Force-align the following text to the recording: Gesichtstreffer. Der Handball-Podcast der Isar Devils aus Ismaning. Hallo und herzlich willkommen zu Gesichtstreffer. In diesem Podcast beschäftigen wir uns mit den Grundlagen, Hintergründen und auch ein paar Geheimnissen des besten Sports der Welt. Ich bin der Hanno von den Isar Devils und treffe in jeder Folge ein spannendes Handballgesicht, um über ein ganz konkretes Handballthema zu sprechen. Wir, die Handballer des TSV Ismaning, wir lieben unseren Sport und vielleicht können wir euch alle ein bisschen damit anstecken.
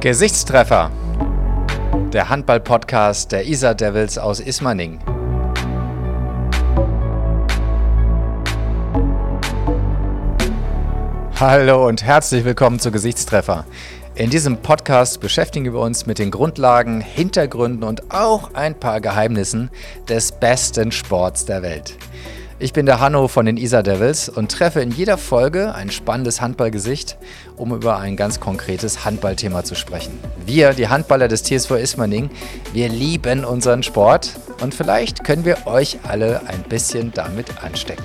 Gesichtstreffer. 0.00 0.92
Der 2.12 2.28
Handball-Podcast 2.28 3.32
der 3.32 3.46
Isar 3.46 3.74
Devils 3.74 4.16
aus 4.16 4.38
Ismaning. 4.38 5.00
Hallo 11.40 11.88
und 11.88 12.04
herzlich 12.04 12.44
willkommen 12.44 12.78
zu 12.78 12.92
Gesichtstreffer. 12.92 13.66
In 14.14 14.30
diesem 14.30 14.58
Podcast 14.58 15.18
beschäftigen 15.18 15.72
wir 15.72 15.80
uns 15.80 16.06
mit 16.06 16.20
den 16.20 16.30
Grundlagen, 16.30 17.00
Hintergründen 17.00 17.82
und 17.82 18.12
auch 18.12 18.54
ein 18.54 18.78
paar 18.78 19.00
Geheimnissen 19.00 19.68
des 20.08 20.30
besten 20.30 20.92
Sports 20.92 21.44
der 21.44 21.62
Welt. 21.62 21.96
Ich 22.60 22.72
bin 22.72 22.86
der 22.86 22.98
Hanno 22.98 23.28
von 23.28 23.46
den 23.46 23.56
Isar 23.56 23.84
Devils 23.84 24.28
und 24.28 24.50
treffe 24.50 24.80
in 24.80 24.90
jeder 24.90 25.16
Folge 25.16 25.76
ein 25.76 25.92
spannendes 25.92 26.40
Handballgesicht, 26.40 27.16
um 27.56 27.72
über 27.72 27.98
ein 27.98 28.16
ganz 28.16 28.40
konkretes 28.40 29.04
Handballthema 29.04 29.62
zu 29.62 29.76
sprechen. 29.76 30.18
Wir, 30.44 30.72
die 30.72 30.88
Handballer 30.88 31.28
des 31.28 31.44
TSV 31.44 31.70
Ismaning, 31.72 32.30
wir 32.72 32.88
lieben 32.88 33.44
unseren 33.44 33.84
Sport 33.84 34.32
und 34.60 34.74
vielleicht 34.74 35.22
können 35.22 35.44
wir 35.44 35.68
euch 35.68 35.98
alle 36.02 36.48
ein 36.48 36.64
bisschen 36.64 37.12
damit 37.12 37.62
anstecken. 37.62 38.02